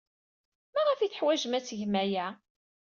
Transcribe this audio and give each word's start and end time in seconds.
Maɣef 0.73 0.99
ay 0.99 1.09
teḥwajem 1.11 1.53
ad 1.57 1.63
tgem 1.65 1.93
aya? 2.03 2.27